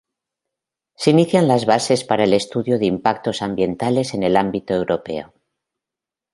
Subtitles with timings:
[0.95, 5.31] Se inician las bases para el estudio de impactos ambientales en el ámbito europeo.